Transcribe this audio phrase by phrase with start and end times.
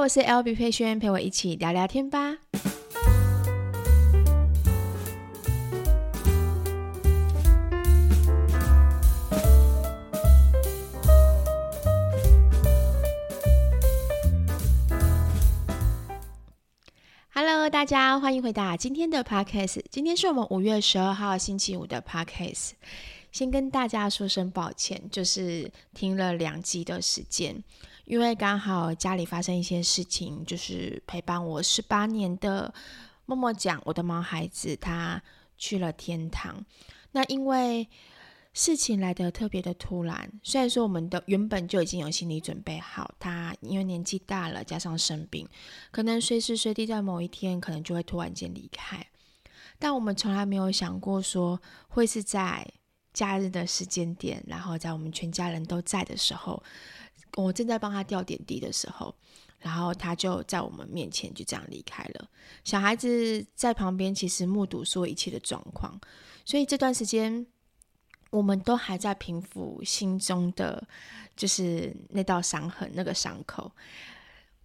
[0.00, 2.38] 我是 LB 佩萱，陪我一起聊聊天吧。
[17.34, 19.82] Hello，大家欢迎回到今天的 Podcast。
[19.90, 22.70] 今天是我们五月十二号星期五的 Podcast。
[23.30, 27.62] 先跟大家说声抱歉，就是停了两集的时间。
[28.04, 32.72] 因为刚好家里发生一些事情，就是陪伴我十八年的
[33.26, 35.22] 默默讲我的毛孩子，他
[35.56, 36.64] 去了天堂。
[37.12, 37.88] 那因为
[38.52, 45.48] 事情来得特别的突然，虽然说我们的原本就已经有心理准备好，他因为年纪大了，加上生病，
[45.92, 49.06] 可能随时随地在某一天可能就会突然间离开。
[49.78, 52.66] 但我们从来没有想过说会是在
[53.12, 56.60] 假日的时间点，然后在我们全家人都在的时候。
[57.36, 59.14] 我正在帮他吊点滴的时候，
[59.58, 62.28] 然后他就在我们面前就这样离开了。
[62.64, 66.00] 小孩子在旁边，其实目睹所有一切的状况，
[66.44, 67.46] 所以这段时间
[68.30, 70.86] 我们都还在平复心中的
[71.36, 73.70] 就是那道伤痕、那个伤口。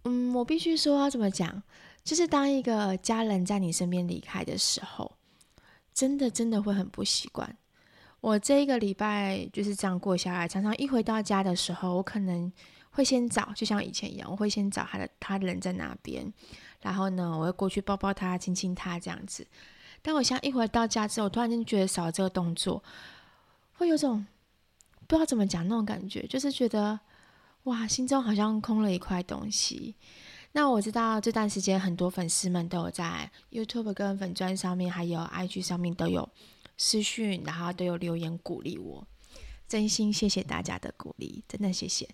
[0.04, 1.62] 嗯，我必须说要怎么讲，
[2.04, 5.16] 就是当一个家人在你身边离开的时候，
[5.92, 7.56] 真的真的会很不习惯。
[8.26, 12.52] 我这一个礼拜就是这样过下来，常常一回到家的时候，我可能
[12.90, 16.32] 会先找，就像以前一样，我会先找他的，他人在哪边，
[16.82, 19.46] 然后呢，我会过去抱抱他，亲亲他这样子。
[20.02, 22.82] 但我现在一回到家之后，我突然间觉得少了这个动作，
[23.74, 24.26] 会有种
[25.06, 26.98] 不知道怎么讲那种感觉，就是觉得
[27.62, 29.94] 哇，心中好像空了一块东西。
[30.50, 36.28] 那我知道这段时间很多粉丝们都有在 YouTube 跟粉专上面，还有 IG 上面都有。
[36.78, 39.06] 私讯，然后都有留言鼓励我，
[39.66, 42.08] 真心谢谢大家的鼓励，真的谢谢。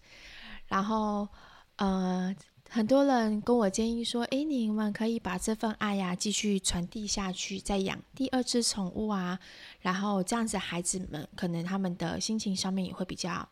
[0.69, 1.29] 然后，
[1.77, 2.35] 呃，
[2.71, 9.39] 很多人跟我建议说，诶，你们可以把这份爱呀继续传递下去，再养第二只宠物啊，
[9.81, 13.47] 然后这样子孩子们可能他们的心情上面也会比较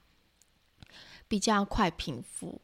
[1.27, 2.63] 比较快平复。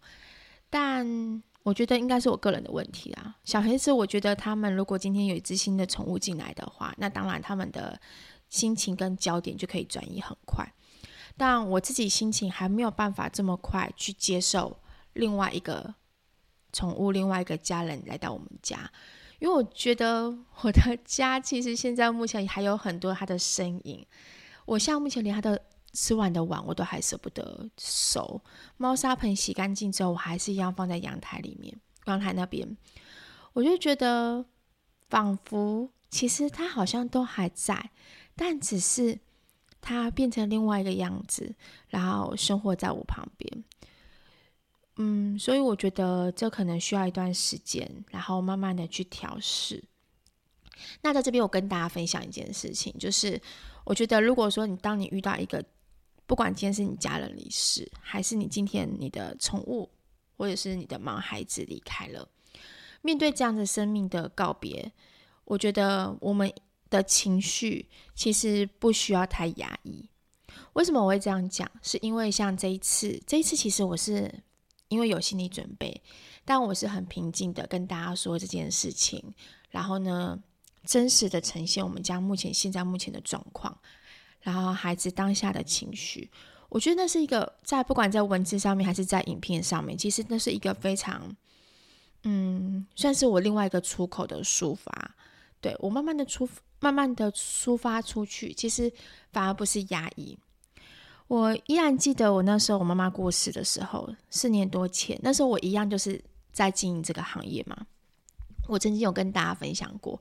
[0.71, 3.37] 但我觉得应该是我个人的问题啦。
[3.45, 8.01] 小孩子，我觉得他们如果今天有一只新的宠物进来的话，那当然他们的。
[8.57, 10.67] 心情跟焦点就可以转移很快，
[11.37, 14.79] 但我自己心情还没有办法这么快去接受
[15.13, 15.95] 另外一个
[16.73, 18.91] 宠物、另外一个家人来到我们家，
[19.39, 24.07] 因为我觉得我的家其实现在目前还有很多他的身影。
[24.65, 25.61] 我像目前连他的
[25.93, 28.43] 吃完的碗我都还舍不得收，
[28.77, 31.75] 猫砂盆洗干净之后，我还是一样放在阳台里面，
[32.07, 32.77] 阳台那边，
[33.53, 34.45] 我就觉得
[35.09, 37.91] 仿佛其实他好像都还在。
[38.39, 39.19] 但只是
[39.81, 41.55] 他变成另外一个样子，
[41.89, 43.65] 然后生活在我旁边。
[44.97, 49.83] 嗯，所以我觉得这可能需要一段时间，然后慢慢的去调试。
[51.01, 53.41] 那在这边，我跟大家分享一件事情，就是
[53.85, 55.65] 我觉得，如果说你当你遇到一个，
[56.27, 59.91] 不管今天是你家人离世，还是你今天你的宠物
[60.37, 62.29] 或者是你的毛孩子离开了，
[63.01, 64.93] 面对这样的生命的告别，
[65.45, 66.53] 我觉得我们。
[66.97, 70.09] 的情绪其实不需要太压抑。
[70.73, 71.71] 为什么我会这样讲？
[71.83, 74.33] 是因为像这一次，这一次其实我是
[74.89, 76.03] 因为有心理准备，
[76.45, 79.23] 但我是很平静的跟大家说这件事情，
[79.71, 80.39] 然后呢，
[80.85, 83.77] 真实的呈现我们家目前现在目前的状况，
[84.41, 86.31] 然后孩子当下的情绪，
[86.69, 91.35] 我觉得那是一个在不管在文字上面还是在影片上面，其实那是一个非常，
[92.25, 95.15] 嗯，算是我另外一个出口的抒发。
[95.61, 96.47] 对，我慢慢的出。
[96.81, 98.93] 慢慢的抒发出去，其实
[99.33, 100.39] 反而不是压抑。
[101.29, 106.23] 我依然记得我那时候我妈妈过世的时候，四年多前，那时候我一样就是
[106.53, 107.87] 在经营这个行业嘛。
[108.69, 110.21] 我曾经有跟大家分享过，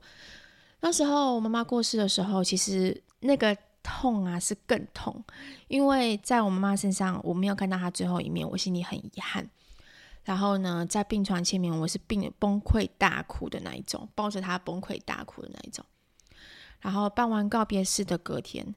[0.80, 5.24] 那时候我妈妈过世的时候，其实那个痛啊是更痛，
[5.68, 9.48] 因为在我妈妈身上我没有看到她最后一面，我心里很遗憾。
[10.24, 15.84] 然后呢，在病床前面，我是病崩溃大哭的那一种，抱着她崩溃大哭的那一种。
[16.80, 18.74] 然后办完告别式的隔天，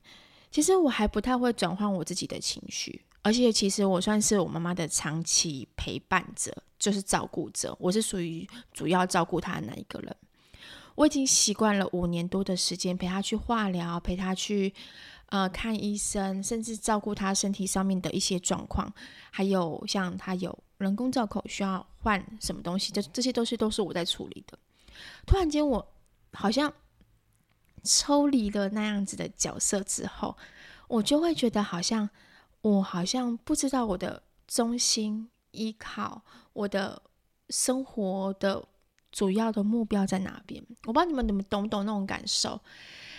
[0.52, 10.16] 其实我还不太会转换我自己的情绪，而且其实我算是我妈妈的长期陪伴者，就是照顾者，我是属于主要照顾她的那一个人。
[10.96, 14.74] 我已经习惯了五年多的时间陪她去化疗，陪她去
[15.28, 18.92] 呃看医生，甚至照顾她身体上面的一些状况，
[19.30, 24.58] 还有像她有人工造口需要换什么东西，这这些东西都是我在处理的。
[25.28, 25.88] 突然间，我
[26.34, 26.74] 好像。
[27.84, 30.36] 抽离了那样子的角色之后，
[30.88, 32.10] 我就会觉得好像
[32.62, 36.22] 我好像不知道我的中心依靠，
[36.54, 37.02] 我的
[37.50, 38.64] 生活的
[39.12, 40.64] 主要的目标在哪边。
[40.86, 42.60] 我不知道你们你们懂不懂那种感受，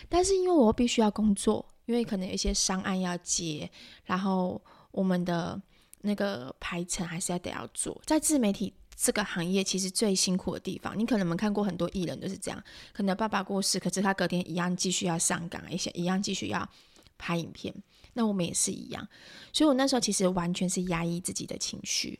[0.08, 3.70] 但是因为我必须要工作，因为可能有一些商案要接，
[4.04, 4.60] 然后
[4.90, 5.60] 我们的
[6.02, 8.00] 那个排程还是要得要做。
[8.04, 12.62] 在自媒体这个行业，其实最辛苦的地方，你可能没看过很多艺人都是这样，
[12.92, 16.68] 可能爸爸过世，可是他隔天一样继续要上岗，一些一样继续要
[17.16, 17.74] 拍影片。
[18.12, 19.08] 那我们也是一样，
[19.52, 22.18] 所以我那时候其实完全是压抑自己的情绪。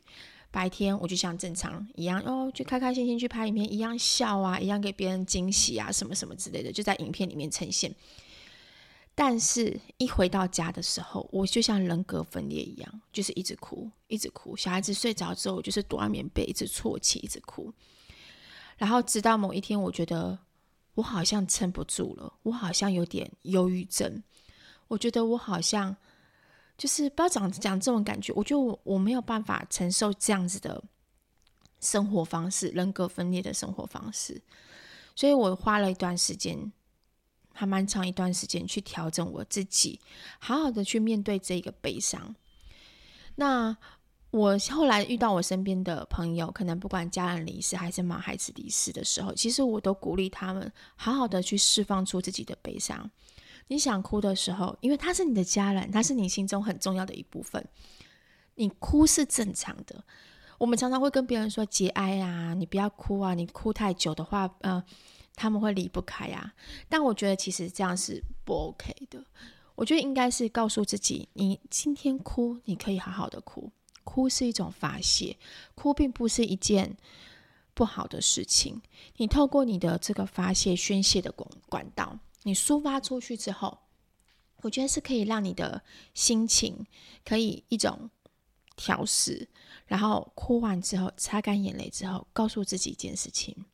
[0.49, 7.93] 白天我就像正常一样哦，就开开心心去拍影片，一样笑啊，一样给别人惊喜啊，什么什么之类的，就在影片里面呈现。
[9.23, 14.57] 但是，一回到家的时候，我就像人格分裂一样，就是一直哭，一直哭。
[14.57, 17.71] 小孩子睡着之后，我就是躲在棉被，一直啜泣，一直哭。
[18.79, 20.39] 然后直到某一天，我觉得
[20.95, 24.23] 我好像撑不住了，我好像有点忧郁症。
[24.87, 25.95] 我觉得我好像
[26.75, 30.83] 就是不要讲讲这种感觉，我觉得我我没有办法承受这样子的
[31.79, 34.41] 生活方式，人格分裂的生活方式，
[35.15, 36.71] 所以我花了一段时间，
[37.53, 39.99] 还蛮长一段时间去调整我自己，
[40.39, 42.35] 好好的去面对这个悲伤。
[43.35, 43.75] 那
[44.31, 53.09] 我后来遇到我身边的朋友，可能不管家人离世还是毛孩子离世的时候，其实我都鼓励他们好好的去释放出自己的悲伤。
[53.67, 57.65] 你想哭的时候，因为他是你的家人，他是你心中很重要的一部分，
[58.55, 60.03] 你哭是正常的。
[60.57, 64.83] 我们常常会跟别人说节哀啊，你不要哭啊，你哭太久的话，呃，
[65.41, 66.53] 他们会离不开啊。
[66.87, 69.25] 但我觉得其实这样是不 OK 的。
[69.73, 73.71] 我觉得应该是告诉自己，你今天哭，你可以好好的哭，
[74.03, 75.35] 哭是一种发泄，
[75.73, 76.95] 哭并不是一件
[77.73, 78.79] 不好的事情。
[79.17, 82.19] 你透过你的这个发泄、宣泄的管管道。
[82.43, 83.77] 你抒发出去之后，
[84.61, 85.81] 我觉得是可以让你的
[86.13, 86.85] 心情
[87.25, 88.09] 可以一种
[88.75, 89.47] 调试，
[89.87, 93.65] 然后哭完之后，擦干眼泪之后，告诉自己一件事情：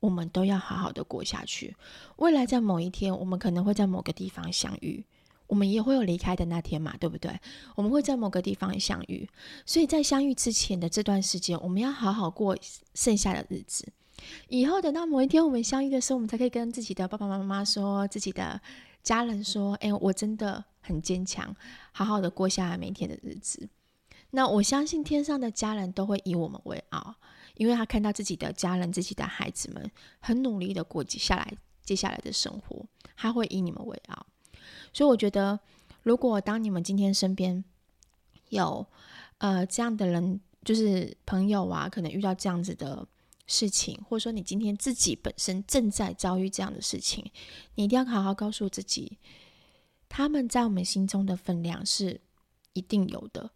[0.00, 1.76] 我们都要好好的过下去。
[2.16, 5.04] 未来在某一天，我们可能会在某个地方相遇，
[5.46, 7.38] 我们也会有离开的那天嘛，对不对？
[7.76, 9.28] 我们会在某个地方相遇，
[9.64, 12.56] 所以在相遇之前的这段时间，我们要好好过
[12.94, 13.86] 剩下的日子。
[14.48, 18.60] 以后等到某一天我们相遇的时候，我们才可以跟自己的爸爸妈妈说，自己的
[19.02, 21.56] 家人说：“哎，我真的很坚强，
[21.92, 23.68] 好好的过下来每一天的日子。”
[24.32, 27.16] 那我相信天上的家人都会以我们为傲，
[27.60, 31.52] 因为他看到自己的家人、自己的孩子们很努力的过接下来
[31.84, 32.82] 接下来的生活，
[33.14, 34.26] 他会以你们为傲。
[34.94, 35.60] 所以我觉得，
[36.02, 37.62] 如果当你们今天身边
[38.48, 38.86] 有
[39.36, 43.06] 呃这样的人，就是朋友啊，可能遇到这样子的。
[43.52, 47.32] 事情，或者说你今天自己本身正在遭遇这样的事情，
[47.74, 49.18] 你一定要好好告诉自己，
[50.08, 52.20] 他们在我们心中的分量是
[52.74, 53.50] 一定有的，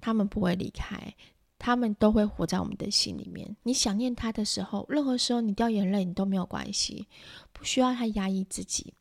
[0.00, 1.14] 他们不会离开，
[1.58, 3.56] 他们都会活在我们的心里面。
[3.64, 7.08] 你想念他的时候，任何时候你掉眼泪，你都没有关系，
[7.52, 8.94] 不需要太压抑自己。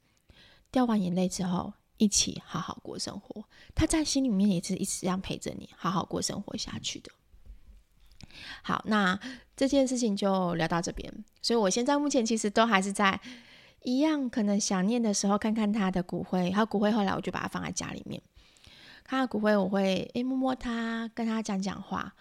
[0.72, 7.12] 掉完眼泪之后，一起好好过生活，他在心里面也是一直这样陪着你，好好过生活下去的。
[8.62, 9.18] 好，那
[9.56, 11.12] 这件事情就聊到这边。
[11.42, 13.20] 所以我现在目前其实都还是在
[13.84, 18.22] 一样，可能想念的时候看看他的骨灰，还有骨灰后来我就把它放在家里面。
[19.04, 22.14] 看到骨灰，我会诶摸摸他，跟他讲讲话。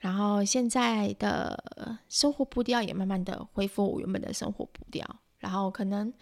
[0.00, 5.06] 然后现在的生活步调也慢慢的恢复我原本的生活步调。
[5.38, 6.12] 然后可能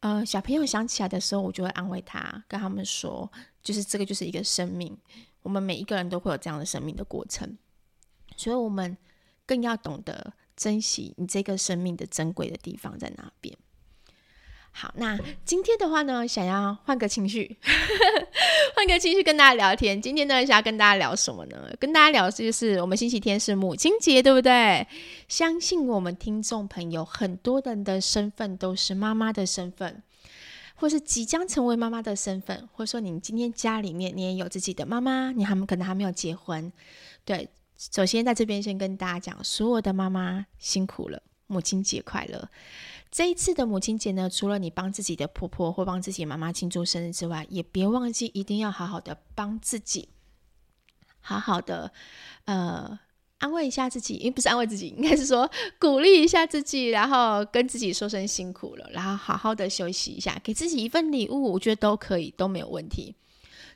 [0.00, 3.30] 呃小朋友想起来的时候，我就会安慰他，跟他们说，
[3.62, 4.96] 就是这个就是一个生命，
[5.42, 7.58] 我们每一个人都会有这样的生命的过程。
[8.36, 8.96] 所以，我们
[9.44, 13.56] 更要懂得珍惜你这个生命的珍贵的地方在哪边。
[14.80, 17.56] 好，那今天的话呢，想要换个情绪，
[18.76, 20.00] 换个情绪跟大家聊天。
[20.00, 21.74] 今天呢，想要跟大家聊什么呢？
[21.80, 24.86] 跟大家聊的就是我们星期天是母亲节，对不对？
[25.26, 30.00] 相信我们听众朋友很多人的身份都是妈妈的身份，
[30.76, 36.70] 或是即将成为妈妈的身份，或者说你今天家里面你也有自己的妈妈，你还可能还没有结婚，
[37.24, 37.48] 对。
[37.76, 42.48] 首先，在这边先跟大家讲，所有的妈妈辛苦了，母亲节快乐。
[43.10, 50.08] 这一次的母亲节呢，除了你帮自己的婆婆或帮自己妈妈庆祝生日之外，也别忘记一定要好好的帮自己，
[51.20, 51.92] 好好的
[52.44, 52.98] 呃
[53.38, 63.14] 安慰一下自己，因为不是安慰自己，应该是说鼓励一下自己，然后跟自己说声辛苦了，然后好好的休息一下，给自己一份礼物，我觉得都可以，都没有问题。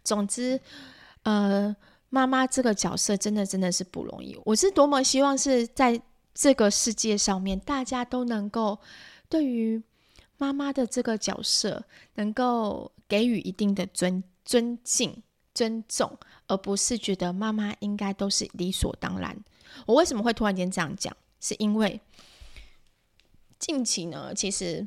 [0.05, 0.61] 总之，
[1.23, 1.75] 呃。
[2.15, 4.39] 妈妈这个角色真的真的是不容易。
[4.45, 5.99] 我是多么希望是在
[6.35, 8.79] 这个世界上面，大家都能够
[9.33, 9.83] 对于
[10.37, 11.83] 妈妈的这个角色
[12.17, 15.23] 能够给予一定的尊尊敬、
[15.55, 19.35] 尊重，而不是觉得妈妈应该都是理所当然，
[19.87, 21.17] 我为什么会突然间这样讲？
[21.41, 21.99] 是因为
[23.59, 24.87] 近期呢，其实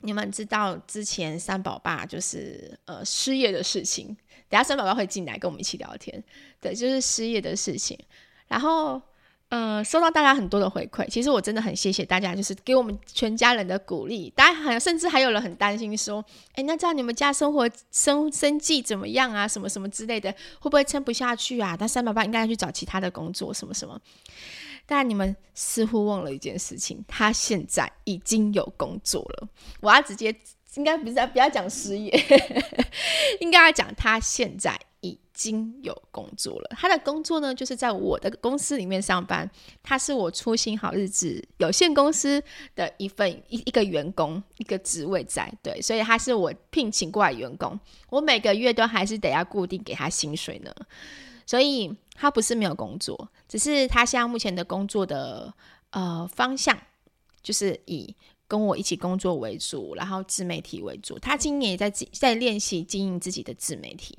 [0.00, 4.16] 你们知道之前三宝爸就是呃失业的事情，
[4.48, 6.24] 等下三宝爸会进来跟我们一起聊天，
[6.58, 7.98] 对，就是失业的事情，
[8.46, 9.02] 然后。
[9.50, 14.28] 呃，收到大家很多的回馈，其实我真的很谢谢大家，就是给我们全家人的鼓励。
[14.36, 16.22] 大家好像甚至还有人很担心说，
[16.54, 19.48] 哎，那这样你们家生活生生计怎么样啊？
[19.48, 21.74] 什么什么之类的，会不会撑不下去啊？
[21.80, 23.98] 那三百八应该要去找其他的工作，什么什么。
[24.84, 29.48] 但你们似乎忘了一件事情，他现在已经有工作了。
[29.80, 30.34] 我要直接，
[30.74, 32.12] 应该不是不要讲失业，
[33.40, 34.78] 应该要讲他现在。
[35.00, 36.70] 已经有工作了。
[36.76, 39.48] 他的工作呢，就是在我的公司里面上班。
[39.84, 42.42] 他是我初心好日子有限公司
[42.74, 45.48] 的一份一一个员工，一个职位在。
[45.62, 47.78] 对，所以他是我聘请过来员工。
[48.10, 50.74] 我每个月都还是得要固定给他薪水呢。
[51.46, 55.54] 所以他不是没有工作，只是他现在目前的工作的
[55.90, 56.76] 呃方向
[57.40, 58.12] 就是以
[58.48, 61.16] 跟我一起工作为主，然后自媒体为主。
[61.20, 64.18] 他今年也在在练习经营自己的自媒体。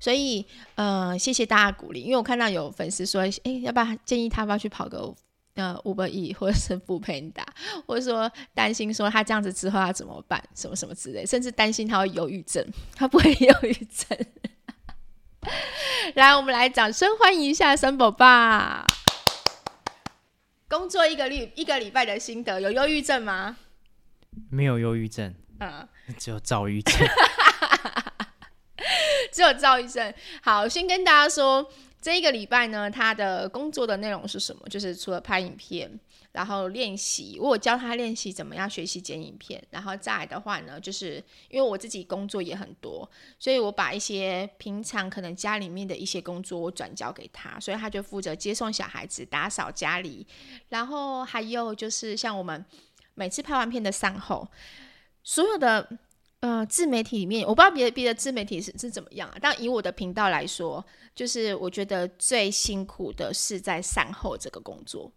[0.00, 5.14] 所以，呃，谢谢大家鼓励，因为我看到有粉丝说，哎，要不要建议他要不要去跑个
[5.54, 7.44] 呃 Uber Eats 或者是 foodpanda，
[7.86, 12.66] 或者说担心说他这样子之后要怎么办，什么什么之类，甚至担心他会忧郁症，
[12.96, 14.18] 他不会忧郁症。
[16.16, 18.86] 来，我们来掌声欢迎一下三宝爸。
[20.68, 23.56] 工作一个礼一个礼拜的心得，有忧郁症吗？
[24.48, 26.94] 没有忧郁症，嗯，只有躁郁症。
[29.32, 30.12] 只有赵医生。
[30.42, 31.70] 好，先跟大家说，
[32.00, 34.68] 这一个礼拜呢，他的工作的内容是什么？
[34.68, 36.00] 就是除了拍影片，
[36.32, 43.08] 然后练习，我教他练习怎么样学习剪影片，然后再来的话呢，就是因为我自己工作也很多，
[43.38, 50.26] 所以我把一些平常可能家里面的一些工作我转交给他，所以他就负责接送小孩子、打扫家里，
[50.70, 52.64] 然后还有就是像我们
[53.14, 54.48] 每次拍完片的善后，
[55.22, 55.86] 所有的。
[56.40, 59.36] 呃，自媒体里面，我不知道别的别的自媒体是是怎么样啊。
[59.40, 65.12] 但以我的频道来说，就是我觉得最辛苦的是在善后这个工作，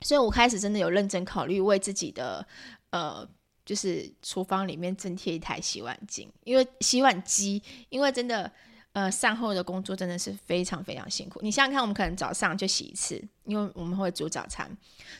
[0.00, 2.46] 所以我开始真的有认真考虑为自己的
[2.90, 3.28] 呃，
[3.64, 8.50] 就是厨房里面增添一台洗碗机，因为洗碗机，因为真的。
[8.92, 11.40] 呃，善后的工作真的是非常非常辛苦。
[11.42, 14.68] 你想想看，我们可能早上就洗一次，因为我们会煮早餐；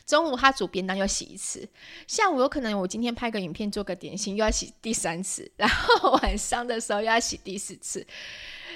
[0.05, 1.67] 中午他煮便当又洗一次；
[2.07, 8.05] 下午有可能我今天拍个影片做个点心又要洗第三次，然后晚上的时候又要洗第四次。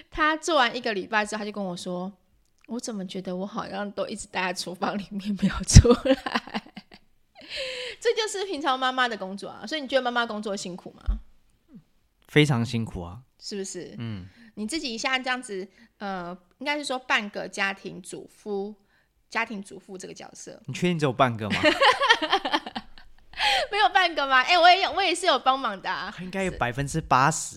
[0.10, 2.12] 他做完一个礼拜之后，他就跟我说
[2.66, 6.64] ：“我怎么觉得我好像都一直待在厨房里面没有出来？”
[8.02, 9.64] 这就是平常妈妈的工作啊。
[9.68, 11.04] 所以你觉得妈妈工作辛苦吗？
[12.28, 13.94] 非常辛苦啊，是不是？
[14.00, 14.28] 嗯。
[14.58, 15.68] 你自己一下这样子，
[16.00, 18.74] 呃，应该是说半个家庭主妇，
[19.30, 21.62] 家庭主妇这个角色，你确定只有半个吗？
[23.72, 24.42] 没有半个吗？
[24.42, 27.56] 哎、欸，我也有，我也是有帮忙的、啊，应该有百分之八十。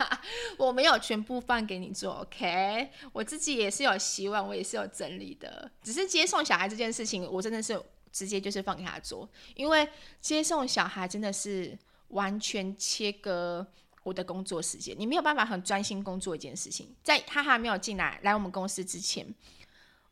[0.56, 2.90] 我没有全部放给你做，OK？
[3.12, 7.78] 我自己也是有洗碗，我也是有整理的，只是接送小孩这件事情，我真的是
[8.10, 9.86] 直接就是放给他做，因为
[10.22, 11.78] 接送小孩真的是
[12.08, 13.66] 完全切割。
[14.02, 16.94] 我的工作时间，你没有办法很专心工作一件事情。
[17.02, 19.34] 在他还没有进来来我们公司之前，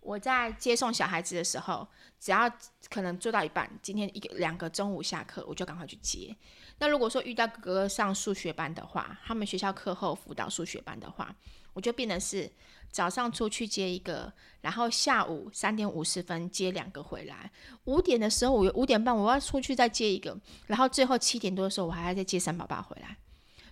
[0.00, 1.87] 我在接送小孩子的时候，
[2.21, 2.50] 只要
[2.90, 6.37] 可能做到一半，今天一个两个中午下课，我就赶快去接。
[6.78, 11.35] 那如果说遇到哥哥上数学班的话，他们学校课后辅导数学班的话，
[11.73, 12.50] 我就变成是
[12.90, 17.50] 早上出去接一个，然后下午三点五十分接两个回来，
[17.87, 23.16] 五点的时候我五点半我要出去再接一个，然后最后七点多的时候我还要再接三宝爸回来。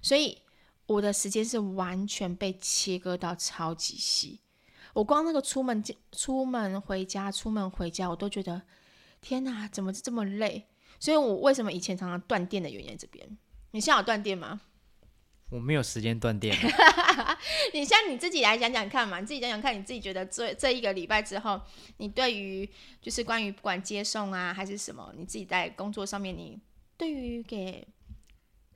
[0.06, 0.40] 所以
[0.86, 4.38] 我的时间是完全被切割到超级细，
[4.94, 5.82] 我光那个出门、
[6.12, 8.62] 出门回家、出门回家，我都觉得
[9.20, 10.68] 天哪，怎么这么累？
[11.00, 13.36] 所以我为什么以前常常断电的原因这边？
[13.72, 14.60] 你现在有断电吗？
[15.50, 16.56] 我没有时间断电。
[17.74, 21.60] 你像你自己来讲讲看嘛，你自己讲讲看，你自己觉得这这一个礼拜之后，
[21.96, 22.64] 你对于
[23.02, 26.60] 就是关于不管接送啊还是什么，你自己在工作上面，你
[26.96, 27.88] 对于给。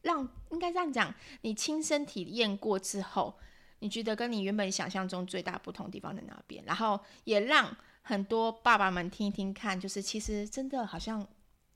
[0.02, 3.38] 让应该这样讲，你亲身体验过之后，
[3.80, 6.64] 你觉得跟你原本想象中最大不同地方在哪边？
[6.64, 11.26] 然后也让很多爸爸们听一听看，就是其实真的好像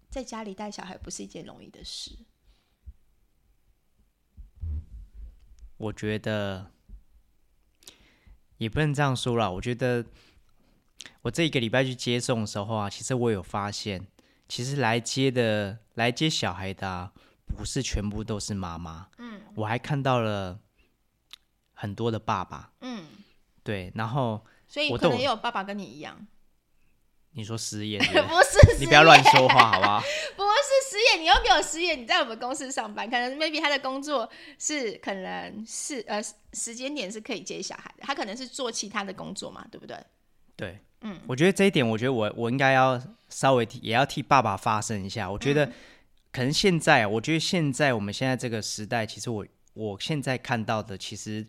[0.08, 2.16] 在家里带小孩不是一件容易的事。
[5.76, 6.70] 我觉得
[8.56, 9.50] 也不能这样说啦。
[9.50, 10.04] 我觉得
[11.22, 14.06] 我这一个礼拜去接送的时候啊，其实我有发现，
[14.48, 17.12] 其实来接的来接小孩的啊。
[17.46, 20.58] 不是全部都是妈妈，嗯，我还看到了
[21.72, 23.04] 很多的爸爸，嗯，
[23.62, 26.26] 对，然后所以可能也有爸爸跟你一样。
[27.36, 28.78] 你说失业是不是？
[28.78, 30.00] 你不要乱说话，好不好？
[30.36, 36.22] 不是失业，你又没有失业，你在我们公司上班，可能 maybe 他的工作是可能是呃
[36.52, 39.96] 时间点是可以接小孩的，他可能是做其他的工作嘛，对不对？
[40.54, 45.28] 对，嗯，我觉得这一点，我觉得我我应该要稍微替也要替爸爸发声一下。
[45.28, 45.68] 我觉得
[46.34, 51.46] 可能现在，我觉得现在我们现在这个时代，其实我我现在看到的，其实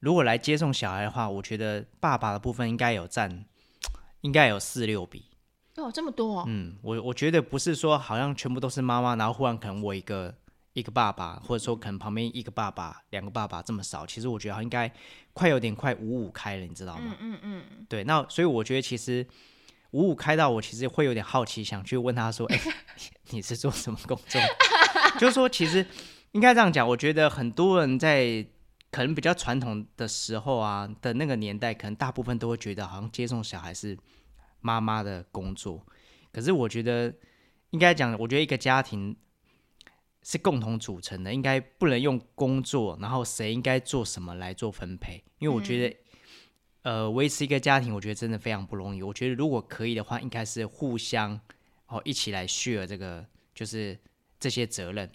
[0.00, 3.44] 如果来接送小孩的话，我觉得爸爸的部分应该有占。
[4.22, 5.26] 应该有四六比
[5.76, 6.44] 哦，这么多哦。
[6.48, 10.34] 嗯，我我觉得不是说好像全部都是妈妈，然后忽然可能我一个
[10.72, 14.04] 一个爸爸，或者说可能旁边一个爸爸、两个爸爸这么少。
[14.04, 14.90] 其实我觉得应该
[15.32, 17.14] 快有点快五五开了，你知道吗？
[17.20, 17.86] 嗯嗯嗯。
[17.88, 19.24] 对，那所以我觉得其实
[19.96, 22.60] 五五开到我其实会有点好奇，想去问他说：“哎、
[23.30, 24.40] 你是做什么工作？”
[25.18, 25.84] 就是说，其实
[26.32, 28.46] 应该这样讲，我觉得很多人在
[28.90, 33.96] 可能比较传统的时候啊的那个年代，可能大部分都会觉得好像接送小孩是。
[34.62, 35.86] 妈妈的工作，
[36.32, 37.14] 可是我觉得
[37.70, 39.14] 应该讲，我觉得一个家庭
[40.24, 45.22] 是共同组成的，应该不能用工作，然后谁应该做什么来做分配。
[45.38, 45.96] 因为我觉得，
[46.86, 49.02] 呃，维持一个家庭，我觉得真的非常不容易。
[49.02, 51.40] 我觉得如果可以的话，应该是互相
[51.88, 53.98] 哦一起来 share 这个，就是
[54.38, 55.10] 这些责任。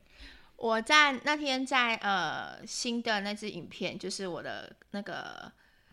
[0.57, 5.49] 我在那天在呃新的那支影片，就是我的那个。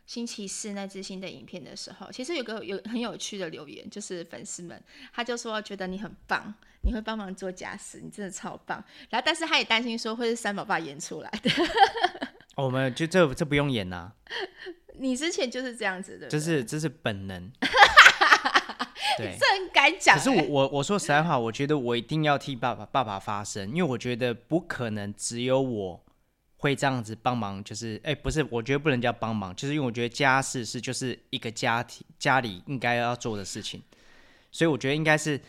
[0.08, 4.82] 星期四那支新的影片的时候，其实有个有很有趣的留言，就是粉丝们，
[5.12, 8.82] 他就说觉得你很棒，你会帮忙做家事，你真的超棒。
[9.10, 11.50] 然后，但是他也担心说会是三宝爸演出来的。
[12.56, 14.12] 哦、我们就这这不用演呐、啊，
[14.98, 17.50] 你之前就是这样子的，就是这是本能。
[19.16, 20.16] 对，这很敢讲。
[20.16, 26.04] 可是我我我说实在话，我觉得我一定要替爸爸爸爸发声，因为我觉得不可能只有我。
[26.60, 33.80] 会这样子帮忙，就是哎，不是，我觉得不能叫帮忙，就是因为我觉得家事是就是一个家庭家里应该要做的事情，
[34.50, 35.40] 所以我觉得应该是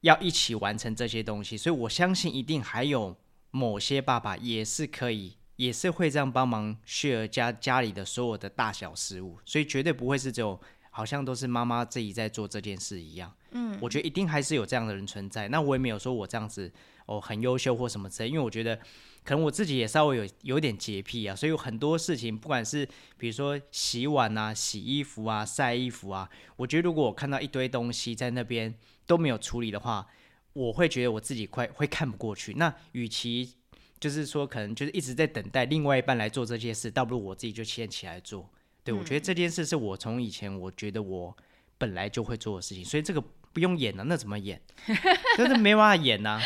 [0.00, 3.16] 要一起完成这些东西，所以我相信一定还有
[3.52, 13.32] 某些爸爸也是可以，也是会这样帮忙 share 家家里的所有的大小事务，所以绝对不会是只有好像都是妈妈自己在做这件事一样。
[13.52, 15.48] 嗯，我觉得一定还是有这样的人存在。
[15.48, 16.72] 那我也没有说我这样子
[17.06, 18.78] 哦很优秀或什么之类，因为我觉得。
[19.24, 22.86] 可能我自己也稍微有有点洁癖啊，所以有很多事情，不管是
[23.16, 28.74] 比如说洗碗啊、洗衣服啊、晒衣服啊，我觉得如果我看到一堆东西在那边
[29.06, 30.06] 都没有处理的话，
[30.52, 32.52] 我会觉得我自己快会看不过去。
[32.58, 33.54] 那与其
[34.04, 38.46] 就是说可能就是一直在等待另外一半来做这些事，倒不如我自己就先起来做。
[38.82, 41.34] 对，我觉得这件事是我从以前我觉得我
[41.78, 44.60] 本来就会做的事情，所以这个不用演了啊，那怎么演？
[45.38, 46.38] 真 的没办法演呐。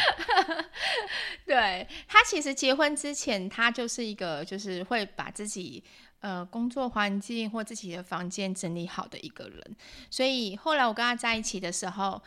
[1.44, 5.82] 对，他其实结婚之前，他就是一个就是会把自己
[6.20, 9.76] 呃工作环境或自己的房间整理好的一个人。
[10.08, 12.22] 所以后来我跟他在一起的时候，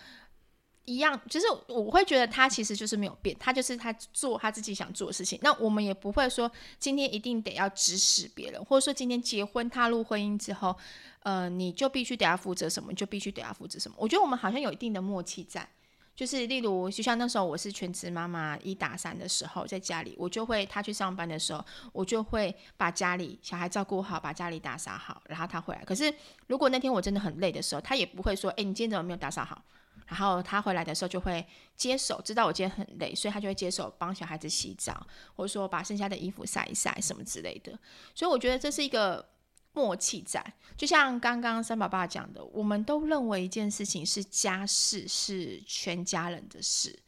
[0.86, 5.40] 一样，就是我会觉得他其实就是没有变，他就是他做他自己想做的事情。
[5.42, 10.76] 那我们也不会说今天一定得要指使别人，或者说今天结婚踏入婚姻之后，
[11.24, 13.96] 呃，你就必须得要负责什么，就必须得要负责什么。
[14.00, 15.68] 我觉得我们好像有一定的默契在。
[16.14, 21.64] 就是例如，就像那时候我是全职妈妈一打三的时候，在家里，我就会他去上班的时候，
[21.94, 25.84] 我就会把家里小孩照顾好，把家里打扫好，然后他回来。
[25.86, 26.14] 可是
[26.48, 29.64] 如果那天我真的很累的时候，他也不会说：“哎，你今天怎么没有打扫好？”
[30.08, 37.78] 然后他回来的时候就会接手，知道我今天很累，所以他就会接手帮小孩子洗澡，或者说把剩下的衣服晒一晒什么之类的。
[38.14, 39.28] 所以我觉得这是一个。
[39.74, 40.44] 默契在，
[40.76, 47.00] 就像刚刚三宝爸讲的，我们都认为一件事情是家事，是全家人的事。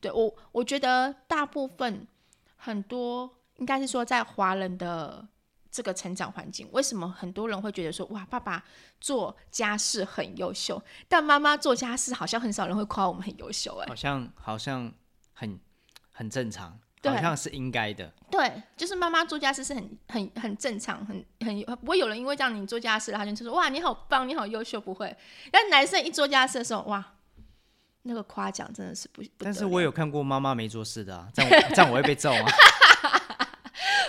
[0.00, 2.06] 对，我，我觉得大部分
[2.54, 5.26] 很多应该是说，在华人的
[5.72, 8.62] 这个成长环境，为什么很多人会觉得说，哇，爸爸
[9.00, 14.92] 做家事很优秀，但妈妈做家事好像很少人会夸我们很优秀，哎，好像好像
[15.32, 15.58] 很
[16.12, 16.78] 很正常。
[17.04, 25.16] 好像是应该的，对，就是妈妈做家事是很很很正常，很很不会有人因为这样你做家事，然后就说哇你好棒，你好优秀，不会。
[25.50, 27.04] 但男生一做家事的时候，哇，
[28.02, 29.20] 那个夸奖真的是不。
[29.20, 32.46] 不但是我有看过妈妈没做事的啊，这样这样我会被揍啊。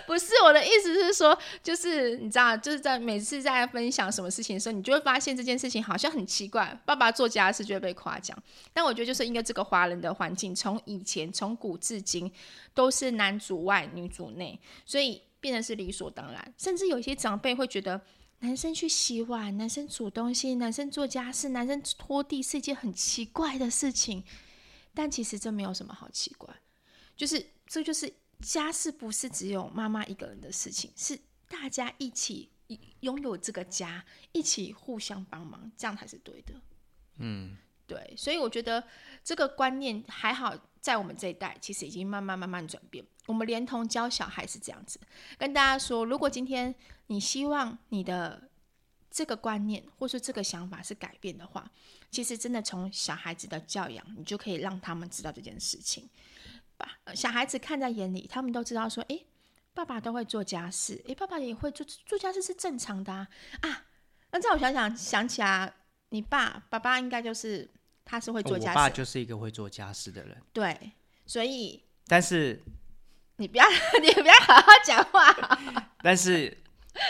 [0.07, 6.77] 不是我的意思是说，就是你知道，就是在每次在分享什么事情的时候，你就会发现这件事情好像很奇怪。
[6.85, 8.37] 爸爸做家事就会被夸奖，
[8.73, 12.31] 但我觉得就是因为这个华人的环境，从以前从古至今
[12.73, 16.53] 都是男主外女主内，所以变得是理所当然。
[16.57, 18.01] 甚至有些长辈会觉得，
[18.39, 24.23] 男生去洗碗、男生煮东西、男生做家事、男生拖地是一件很奇怪的事情。
[24.93, 26.53] 但其实这没有什么好奇怪，
[27.15, 28.13] 就是这就是。
[28.43, 32.49] 家是不是只有妈妈一个人的事情，是大家一起
[32.99, 36.53] 拥有这个家，一起互相帮忙，这样才是对的。
[37.17, 38.83] 嗯，对，所以我觉得
[39.23, 43.03] 这个观念还好，在我们这一代其实已经慢慢慢慢转变。
[43.25, 44.99] 我们连同教小孩是这样子，
[45.37, 46.73] 跟大家说，如果今天
[47.07, 48.49] 你希望你的
[49.09, 51.71] 这个观念或是这个想法是改变的话，
[52.11, 56.09] 其实真的从小孩子的教养，你就可以让他们知道这件事情。
[57.05, 59.25] 把小孩子看在眼里，他们都知道说，诶，
[59.73, 63.27] 爸爸都会做家事，诶，爸爸也会做做家事是正常的啊。
[63.61, 63.85] 啊，
[64.31, 65.73] 那这样我想想想起来，
[66.09, 67.69] 你爸爸爸应该就是
[68.03, 70.41] 他是会做家事，我爸就是一个会做家事的人。
[70.51, 70.91] 对，
[71.25, 72.61] 所以但是。
[73.37, 73.65] 你不要，
[73.99, 75.35] 你不要好好讲话。
[76.03, 76.55] 但是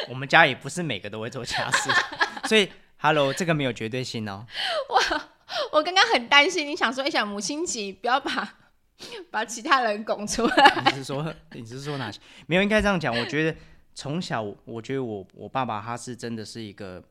[0.07, 1.89] 我们家也不是每个都会做家事，
[2.47, 4.47] 所以，Hello，这个没有绝对性哦。
[4.87, 5.21] 我
[5.73, 8.57] 我刚刚很担心，你想说一想母亲节，不要把
[9.31, 10.83] 把其他人拱出来。
[10.85, 12.19] 你是说 你是说哪些？
[12.47, 13.15] 没有，应该这样讲。
[13.17, 13.57] 我觉得
[13.95, 17.03] 从小，我觉得我我爸爸他是真的是一个，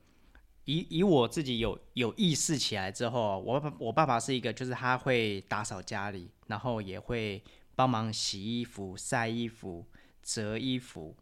[0.65, 7.43] 以以我自己有有意识起来之后，我我爸爸是一个，就是他会打扫家里，然后也会。
[7.75, 9.87] 帮忙洗衣服、晒衣服、
[10.23, 11.17] 折衣服。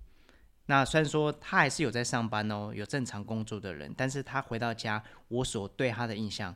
[0.67, 6.55] 那虽然说他还是有在上班哦，有正常工作的人，但是他回到家，我所对他的印象，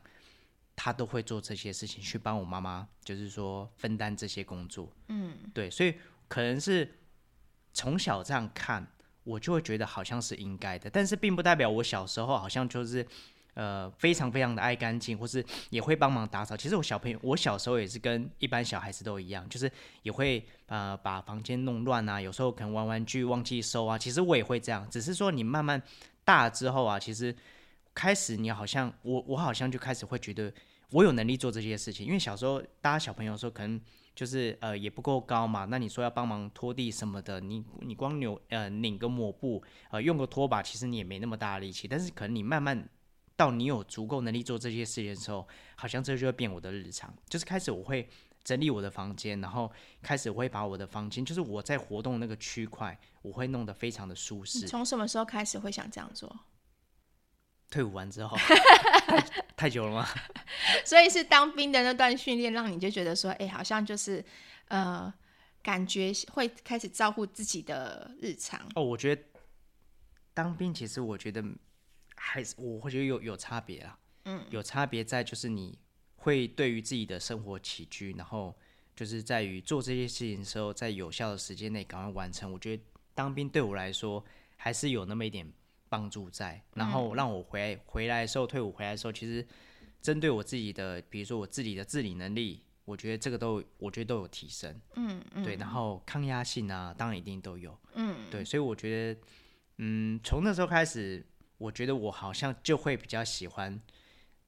[0.75, 4.91] 他都会做这些事情，去帮我妈妈，就是说分担这些工作。
[5.07, 5.95] 嗯，对，所以
[6.27, 6.99] 可能是
[7.73, 8.85] 从小这样看，
[9.23, 13.05] 我就会觉得好像是应该的，但是并不代表我小时候好像就是。
[13.55, 16.57] 呃，非常非常的爱干净，或是也会帮忙打扫。
[16.57, 23.97] 其实我小朋友，我小时候也是跟一般小孩子都一样，就是也会呃把房间弄乱啊，有时候可能玩玩具忘记收啊。
[23.97, 25.81] 其实我也会这样，只是说你慢慢
[26.25, 27.33] 大了之后啊，其实
[27.95, 30.53] 开始你好像我我好像就开始会觉得
[30.91, 33.81] 我有能力做这些事情，因为小时候大家小朋友的时候可能
[34.13, 42.87] 就是呃也不够高嘛，那你说要帮忙拖地什么的，你你光扭呃拧个抹布呃用个拖把，其实你也没那么大的力气，但是可能你慢慢。
[43.37, 47.13] 到你有足够能力做这些事情的时候，好像这就会变我的日常。
[47.27, 48.07] 就是开始我会
[48.45, 49.69] 整理我的房间，然后
[50.01, 54.65] 开始我会把我的房间，就是我在活动那个区块，我会弄得非常的舒适。
[54.65, 56.33] 从什么时候开始会想这样做？
[57.69, 58.35] 退伍完之后，
[59.07, 59.21] 太，
[59.55, 60.07] 太久了吗？
[60.85, 64.23] 所以是当兵的那段训练，让你就觉得说，哎，好像就是
[64.67, 65.13] 呃，
[65.61, 68.59] 感觉会开始照顾自己的日常。
[68.75, 69.21] 哦，我觉得
[70.33, 71.43] 当兵其实我觉得。
[72.17, 75.77] 还是我会觉得有有差别啦，嗯，有差别在就是你
[76.15, 78.55] 会对于自己的生活起居，然后
[78.95, 82.51] 就是在于做这些事情的时候，在有效的时间内赶快完成。
[82.51, 82.81] 我觉得
[83.13, 84.23] 当兵对我来说
[84.55, 85.45] 还是有那么一点
[85.95, 89.47] 帮助在，然后让我回来回来的时候，退伍回来的时候，其实
[90.01, 99.21] 针对我自己的，比如说我自己的自理能力，我觉得这个都我觉得都有提升，嗯嗯，对，然后抗压性啊，当然一定都有，嗯，对，所以我觉得，
[99.77, 101.25] 嗯，从那时候开始。
[101.57, 103.81] 我觉得我好像就会比较喜欢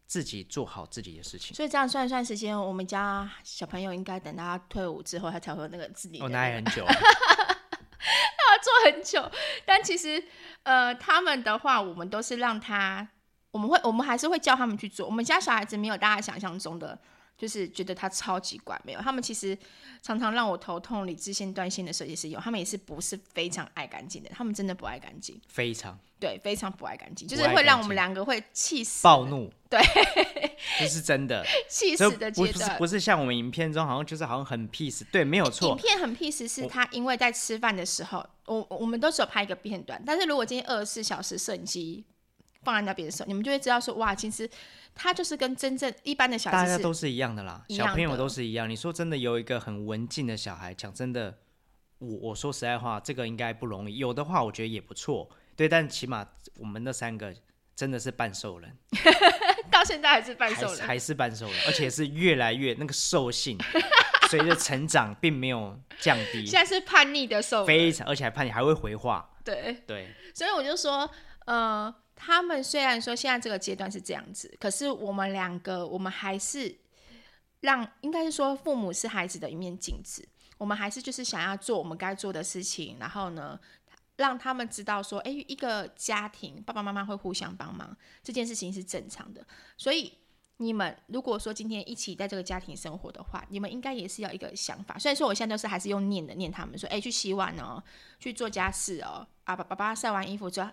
[0.06, 6.20] 自己做好自己的事情，所以这样算一算时间，我们家小朋友应该等他退伍之后，他才会有那个自理。
[6.20, 6.86] 哦，那也很久，
[8.68, 9.32] 做很久。
[9.66, 10.22] 但其实，
[10.64, 13.08] 呃，他们的话，我们都是让他，
[13.52, 15.06] 我们会，我们还是会教他们去做。
[15.06, 17.00] 我们家小孩子没有大家想象中的。
[17.38, 19.56] 就是觉得他超级怪，没有，他们其实
[20.02, 29.80] 常常让我头痛、理智线断线的设计师有，他们也是不是非常爱干净的，他们真的不爱干净，非常对，非常不爱干净，就是会让我们两个会气死、暴怒，对，
[30.80, 42.04] 这是真的， 气死的阶段，不是不是像我们影片中好像就是好像很 peace，对，没有错，影片很 peace 是他因为在吃饭的时候，我我们都只有拍一个片段，但是如果今天二十四小时摄影机
[42.68, 44.50] 放在那边的时候，你们就会知道说，哇，其实。
[45.00, 48.68] 他就是跟真正一般的小孩，大家都是一样的啦，小朋友都是一样。
[48.68, 51.38] 你说真的，有一个很文静的小孩，讲真的，
[52.00, 53.98] 我我说实在话，这个应该不容易。
[53.98, 55.70] 有的话，我觉得也不错，对。
[55.70, 56.28] 但起码
[56.58, 57.32] 我们那三个
[57.76, 58.76] 真的是半兽人，
[59.70, 63.56] 到现在还是半兽人，还，还是半兽人，而且是越来越那个兽性
[64.32, 66.44] 随着成长并没有降低。
[66.44, 69.30] 现在是叛逆的兽，非常，而且还叛逆，还会回话。
[69.44, 71.08] 对对，所以我就说，
[71.46, 71.94] 呃。
[72.20, 76.76] 他们虽然说现在这个阶段是这样子，可是我们两个，我们还是
[77.62, 80.28] 让，应该是说父母是孩子的一面镜子，
[80.58, 83.58] 我们还是就是想要做我们该做的事情，然后呢，
[84.16, 89.46] 让他们知道说，诶，一个家庭爸爸妈妈会互相帮忙，这件事情是正常的。
[89.78, 90.12] 所以
[90.58, 94.98] 你们如果说今天一起在这个家庭生活的话，你们应该也是要一个想法。
[94.98, 97.84] 虽然说我现在都是还是用念的念他们说，诶，去洗碗哦，
[98.20, 100.72] 去做家事哦，啊，爸爸爸晒完衣服之后。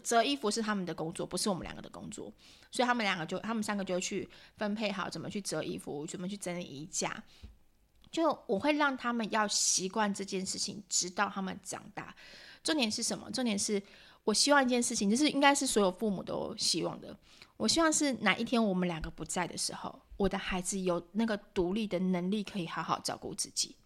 [0.00, 2.32] 折衣服是他们的工作，不是我们两个的工作，
[2.70, 7.22] 所以他们两个就，他们三个就去分配好怎么去折衣服，怎么去整理衣架。
[8.10, 12.14] 就我会让他们要习惯这件事情，直到他们长大。
[12.62, 13.30] 重点是什么？
[13.30, 13.82] 重点是
[14.24, 17.16] 我希望一件事情，就是应该是所有父母都希望的。
[17.56, 23.76] 我希望是哪一天我们两个不在的时候，我的孩子有那个独立的能力，可以好好照顾自己。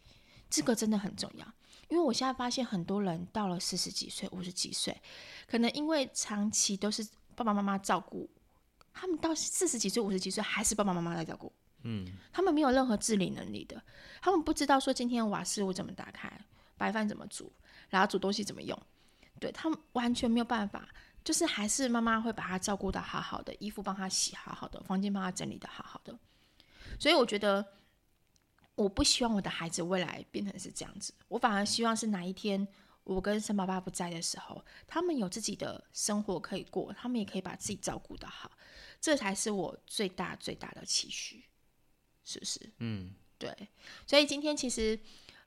[0.49, 1.47] 这个真的很重要，
[1.89, 5.01] 因为我现在发现很多人到了四十几岁、五十几岁，
[5.47, 8.29] 可能因为长期都是爸爸妈妈照顾，
[8.93, 11.53] 他们到四十几岁、五十几岁还是爸爸妈妈在照顾。
[11.83, 13.81] 嗯，他们没有任何自理能力的，
[14.21, 16.29] 他们不知道说今天瓦斯炉怎么打开，
[16.77, 17.53] 白饭怎么煮，
[17.89, 18.77] 然后煮东西怎么用。
[19.39, 20.89] 对，他们完全没有办法，
[21.23, 26.19] 就是还是妈妈会把他照顾得好好的，衣服帮他洗好好的，房间帮他整理得好好的。
[26.99, 27.65] 所以我觉得，
[28.77, 32.67] 我不希望我的孩子未来变成是这样子，我反而希望是哪一天
[33.03, 38.51] 我跟生爸爸不在的时候，他们有自己的生活可以过，他们也可以把自己照顾得好，
[39.01, 41.45] 这才是我最大最大的期许，
[42.25, 42.73] 是不是？
[42.79, 43.69] 嗯，对。
[44.07, 44.99] 所以今天其实，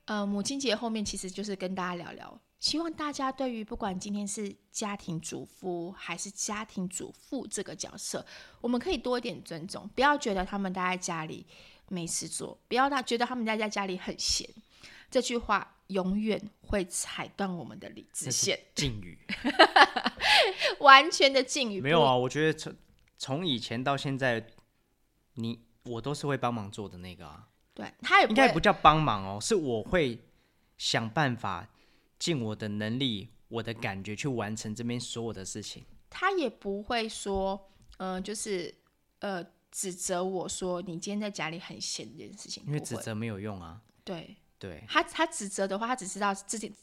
[0.06, 2.42] 呃，母亲节后面其实就是跟大家聊聊。
[2.60, 8.26] 希望大家对于不管今天是家庭主夫还是家庭主妇这个角色，
[8.60, 11.46] 我们可以多一点尊重，不要觉得他们待在家里
[11.90, 14.50] 没事做，不要他觉得他们家在家里很闲。
[15.12, 18.60] 这句话永远会踩断我们的理智线。
[18.76, 19.18] 禁语，
[20.80, 21.82] 完全的禁语。
[21.82, 22.74] 没有啊，我觉得从
[23.18, 24.48] 从以前到现在，
[25.34, 27.48] 你我都是会帮忙做的那个啊。
[27.74, 30.20] 对，他也应该不叫帮忙哦，是我会
[30.78, 31.68] 想办法。
[32.20, 35.86] 尽我的能力，我的感觉去完成这边所有的事情。
[36.10, 38.76] 他也不会说，呃，就是
[39.20, 42.64] 呃，指责我说你今天在家里很闲这件事情。
[42.68, 43.82] 因为指责没有用啊。
[44.04, 46.74] 对对，他他指责的话，他只知道自己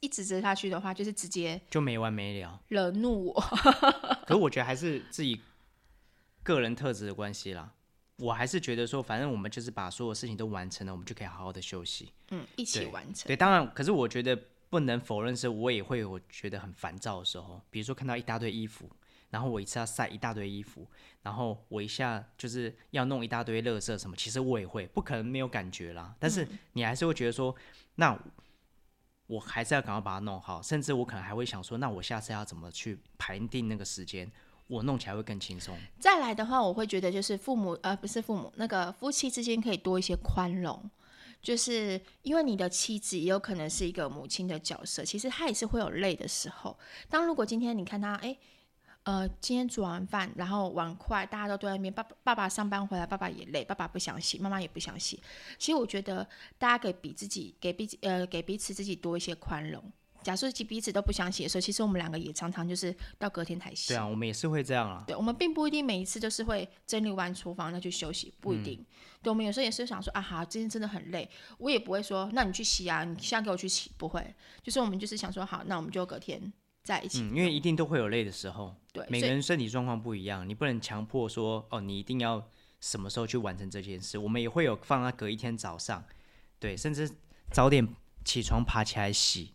[0.00, 3.40] 一指责下去的话，就是直接就没完没了，惹怒我。
[4.26, 5.40] 可是我觉得还是自己
[6.42, 7.72] 个人特质的关系啦。
[8.16, 12.12] 我还是觉得说，反正我们就是把所有事情都完成了，我们就可以好好的休息。
[12.30, 13.26] 嗯，一起完成。
[13.26, 14.38] 对，对，当然，可是我觉得。
[14.68, 18.90] 不能否认是，我也会我觉得很烦躁的时候，比如说看到一大堆衣服，
[19.30, 20.86] 然后我一次要晒一大堆衣服，
[21.22, 26.14] 然后我一下就是要弄一大堆垃圾什么，其实我也会，不可能没有感觉啦。
[26.18, 27.54] 但是你还是会觉得说，
[27.96, 28.18] 那
[29.26, 34.30] 我还是要赶快把它弄好，甚至我可能还会想说，那我下次要怎么去排定那个时间，
[34.68, 35.76] 我弄起来会更轻松。
[35.98, 40.90] 再来的话，我会觉得就是父母，呃，不是父母，那个夫妻之间可以多一些宽容。
[41.42, 46.76] 就是因为你的妻子也有可能是一个母亲的角色，其实她也是会有累的时候。
[47.08, 48.36] 当如果今天你看她，哎，
[49.06, 55.22] 呃，今天煮完饭，然后碗筷大家都堆在那边，爸爸爸爸上班回来，爸爸也累，爸爸不想洗，妈妈也不想洗。
[55.56, 56.26] 其实我觉得
[56.58, 59.80] 大家给彼自己，给彼呃给彼此自己多一些宽容。
[60.24, 63.94] 假设其彼此都不想洗的时候，其实我们两个也常常就是到隔天才洗。
[63.94, 65.04] 对啊，我们也是会这样啊。
[65.06, 68.80] 对，我们并不一定每一次都是会整理完厨房再去休息，不一定。
[68.80, 68.86] 嗯、
[69.22, 74.34] 对，我们有时候也是想说啊，好，今天真的很累，我也不会说，那你去洗啊，你现在给我去洗，不会。
[74.64, 76.52] 就是我们就是想说，好，那我们就隔天
[76.86, 77.20] 在一起。
[77.22, 78.74] 嗯，因为一定都会有累的时候。
[78.92, 82.48] 对，每个人身体状况不一样，你不能强迫说，哦，你一定要
[82.80, 84.16] 什么时候去完成这件事。
[84.16, 86.02] 我们也会有放在隔一天早上，
[86.58, 87.10] 对，甚至
[87.50, 87.86] 早点
[88.24, 89.52] 起床爬起来洗。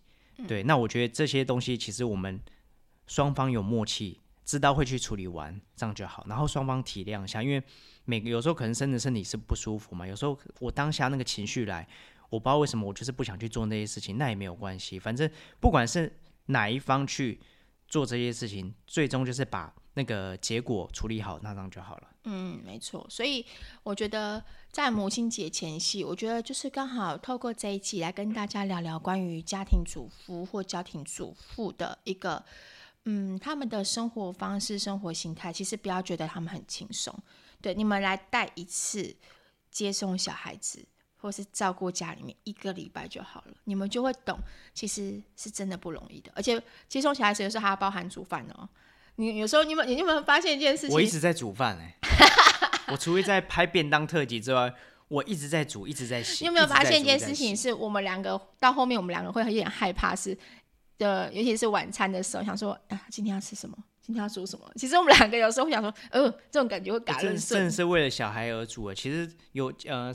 [0.48, 2.40] 对，那我觉得这些东西其实我们
[3.08, 6.26] 双方有默契，知道会去处理完，这样就好。
[6.28, 7.62] 然后双方体谅一下，因为
[8.06, 11.88] 每个有时候可能真的身体是不舒服嘛，有时候我当下那个情绪来，
[12.30, 16.12] 我不知道为什么我就是不想去做那些事情，那也没有关系，反正不管是
[16.52, 17.40] 哪一方去
[17.88, 22.08] 做这些事情，最终就是把那个结果处理好，那这样就好了。
[22.24, 23.06] 嗯，没错。
[23.10, 23.46] 所以
[23.84, 32.46] 我觉得在母亲节前夕，我觉得就是刚好透过这一期来跟大家聊聊关于家庭主妇或家庭主妇的一个，
[33.06, 35.52] 嗯，他们的生活方式、生活形态。
[35.52, 37.14] 其实不要觉得他们很轻松。
[37.60, 39.16] 对，你们来带一次
[39.70, 40.86] 接送小孩子，
[41.22, 44.38] 或是照顾家里面一个礼拜就好了，你们就会懂，
[44.74, 46.32] 其实是真的不容易的。
[46.36, 48.68] 而且接送小孩子的时候还要包含煮饭哦。
[49.18, 50.96] 你有时候你们，你有没有发现一件事情？
[50.96, 52.92] 我一直在煮饭哎、欸。
[52.92, 54.74] 我除了在拍便当特辑之外，
[55.08, 56.44] 我一直在煮，一直在洗。
[56.44, 57.56] 你有没有发现一件事情？
[57.56, 60.36] 是我们两个到后面，我们两个会有点害怕，是
[60.98, 63.78] 的，尤其是晚餐的时候，想说啊，今天要吃什么？
[64.02, 64.66] 今天要煮什么？
[64.76, 68.96] 其实我们两个有时候会想说，呃，这种感觉会嘎认真的是为了小孩而煮的。
[68.96, 70.12] 其实有呃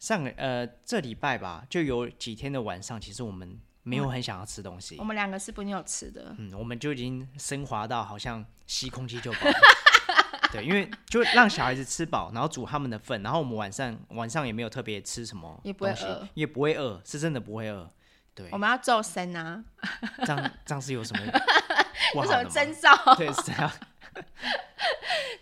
[0.00, 4.96] 上呃这礼拜吧，就有几天的晚上，其实我们没有很想要吃东西。
[4.98, 6.34] 我们两个是不有吃的。
[6.38, 9.38] 嗯，我们就已经升华到好像吸空气就饱。
[10.50, 17.88] 对，因为就让小孩子吃饱，然后煮他们的份，然后我们晚上晚上也没有特别吃什么，也不会饿，也不会饿，是真的不会饿。
[18.34, 19.62] 对，我们要做生啊，
[20.24, 21.24] 这样这样是有什么？
[22.16, 23.14] 有什么征兆？
[23.16, 23.70] 对，是这样。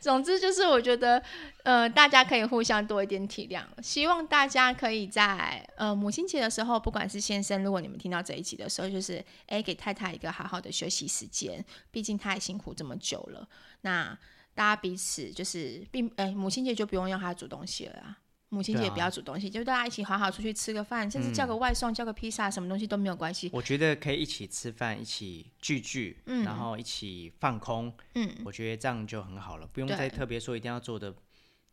[0.09, 1.23] 总之就是，我觉得，
[1.65, 3.63] 呃，大家可以互相多一点体谅。
[3.83, 13.47] 希望大家可以在呃母亲节的时候，不管是先生，如果你们听到这一集的时候，就是哎，给太太一个好好的休息时间，毕竟她也辛苦这么久了。
[13.83, 14.19] 那
[14.55, 18.19] 大家彼此就是并哎，母亲节就不用让她煮东西了啊。
[18.51, 23.51] 母亲节也不要煮东西，啊、就大家一起好好出去吃个饭，甚至叫个外送、嗯、叫个披萨，什么东西都没有关系。
[23.53, 27.93] 我觉得可以一起吃饭，一起聚聚，嗯、然后一起放空。
[28.15, 31.15] 嗯，我觉得这样就很好了，不用再特别说一定要做的，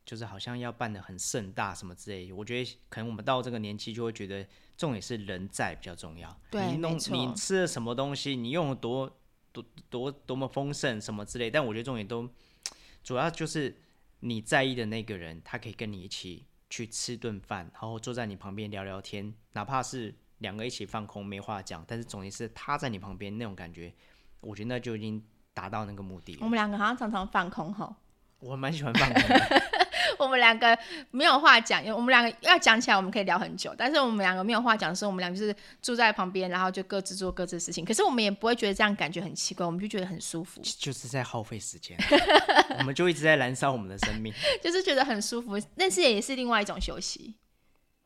[0.05, 2.33] 就是好像要办的很盛大什么之类的。
[2.33, 6.37] 我觉得可能我们到这个年纪就会觉得重点是人在比较重要。
[6.51, 6.97] 对，你弄。
[7.11, 9.09] 你吃了什么东西，你用了多
[9.53, 12.29] 多多多么丰盛什么之类，但我觉得重点都
[13.01, 13.77] 主要就是
[14.19, 16.43] 你在意的那个人，他可以跟你一起。
[16.69, 23.93] 去吃顿饭，然后坐在你旁边聊聊天，哪怕是两个一起放空没话讲，但是总之是他在你旁边那种感觉，
[24.41, 25.23] 我觉得那就已经
[25.53, 26.37] 达到那个目的。
[26.41, 27.95] 我们两个好像常常放空吼，
[28.39, 29.74] 我蛮喜欢放空的。
[30.19, 30.77] 我们两个
[31.11, 33.73] 没有话讲，因为我们两个要讲起来，我们可以聊很久。
[33.77, 37.83] 但是我们两个没有话讲的时候，我们俩就是住在旁边，然后就各自做各自的事情。
[37.83, 40.61] 可是我们也不会觉得这样感觉很奇怪，我们就觉得很舒服。
[40.79, 41.97] 就是在耗费时间，
[42.79, 45.59] 我们就一直在燃烧我们的生命，就是觉得很舒服。
[45.77, 47.35] 但是也是另外一种休息。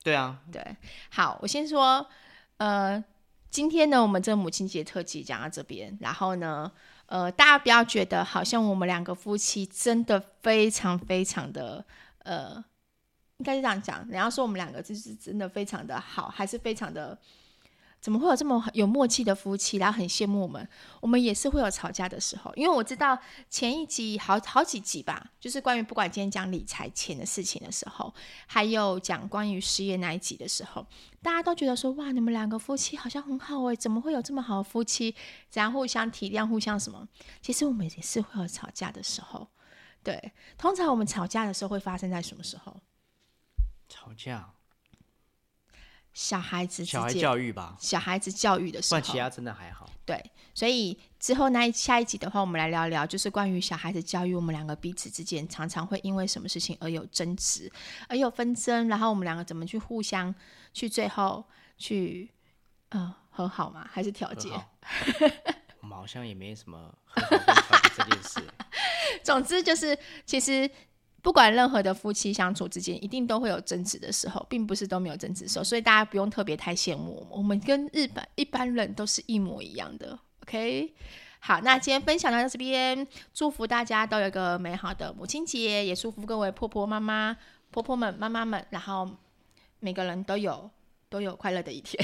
[0.04, 0.64] 对啊，对。
[1.10, 2.08] 好，我先说，
[2.58, 3.04] 呃，
[3.50, 6.72] 今天呢，我们这个母亲节特辑讲到这边，然后呢。
[7.10, 11.84] 呃，大家不要觉得好像我们两个夫妻真的非常非常的，
[12.20, 12.64] 呃，
[13.38, 14.06] 应该是这样讲。
[14.10, 17.18] 你要说我们两个就是真的非常的好，还是非常的。
[18.02, 19.78] 怎么会有这么有默契的夫妻？
[19.78, 20.68] 然后很羡慕我们，
[21.02, 22.54] 我们也是会有吵架的时候。
[22.56, 23.18] 因为我知道
[23.50, 28.14] 前一集好好几集吧，就是关于不管今天讲理财钱的事情的时候，
[28.48, 30.86] 还有讲关于事业那一集的时候，
[31.22, 35.14] 大家都觉得说哇，你们两个夫妻好像很好哎，怎么会有这么好的夫妻？
[35.50, 37.08] 怎样互相体谅，互相什么？
[37.42, 39.48] 其实我们也是会有吵架的时候。
[40.02, 42.78] 对，通常我们吵架的时候会发生在什么时候？
[43.90, 44.54] 吵架。
[46.14, 49.90] 小孩子小孩教育吧，小孩子教育的时候，其他真的还好。
[50.06, 57.72] 对，所以之后那下一集的话，我们来聊聊，就是关于小孩子教育，我们两个彼此之间常常会因为什么事情而有争执，
[58.08, 60.34] 而有纷争，然后我们两个怎么去互相
[60.74, 61.46] 去最后
[61.78, 62.30] 去
[62.90, 63.88] 呃和好吗？
[63.90, 64.50] 还是调解？
[65.82, 68.42] 我们 好像也没什么和好跟调解这件事。
[69.24, 70.70] 总之就是，其实。
[71.22, 80.18] 不管任何的夫妻相处之间，一定都会有争执的时候，并不是都没有争执的时候，所以大家不用特别太羡慕我们，我们跟日本一般人都是一模一样的。
[80.44, 80.94] OK，
[81.40, 87.36] 好，那今天分享到这边，祝福大家都有一个美好的母亲节，也祝福各位婆婆妈妈、
[87.70, 89.10] 婆婆们、妈妈们，然后
[89.80, 90.70] 每个人都有
[91.10, 92.04] 都有快乐的一天，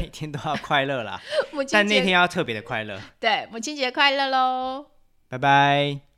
[0.00, 1.20] 每天都要快乐啦，
[1.52, 2.98] 母亲节但那天要特别的快乐。
[3.20, 4.86] 对，母亲节快乐喽，
[5.28, 6.11] 拜拜。